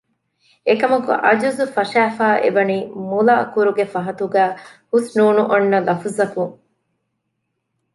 އެކަމަކު 0.67 1.11
ޢަޖުޒު 1.25 1.65
ފަށައިފައި 1.75 2.39
އެ 2.43 2.49
ވަނީ 2.57 2.77
މުލައަކުރުގެ 3.09 3.85
ފަހަތުގައި 3.93 4.53
ހުސްނޫނު 4.91 5.41
އޮންނަ 5.51 5.77
ލަފުޒަކުން 5.87 6.53